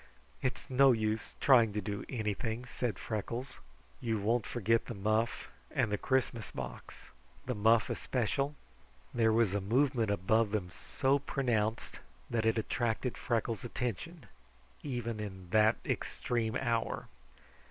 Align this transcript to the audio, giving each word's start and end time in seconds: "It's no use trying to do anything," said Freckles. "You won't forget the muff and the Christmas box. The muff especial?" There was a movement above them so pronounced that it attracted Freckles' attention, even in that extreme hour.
"It's 0.41 0.67
no 0.67 0.93
use 0.93 1.35
trying 1.39 1.73
to 1.73 1.79
do 1.81 2.03
anything," 2.09 2.65
said 2.65 2.97
Freckles. 2.97 3.59
"You 3.99 4.19
won't 4.19 4.47
forget 4.47 4.85
the 4.87 4.95
muff 4.95 5.51
and 5.69 5.91
the 5.91 5.97
Christmas 5.99 6.49
box. 6.49 7.09
The 7.45 7.53
muff 7.53 7.87
especial?" 7.87 8.55
There 9.13 9.31
was 9.31 9.53
a 9.53 9.61
movement 9.61 10.09
above 10.09 10.49
them 10.49 10.71
so 10.71 11.19
pronounced 11.19 11.99
that 12.31 12.47
it 12.47 12.57
attracted 12.57 13.15
Freckles' 13.15 13.63
attention, 13.63 14.25
even 14.81 15.19
in 15.19 15.51
that 15.51 15.75
extreme 15.85 16.55
hour. 16.55 17.07